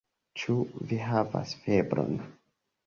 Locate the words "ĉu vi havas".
0.43-1.55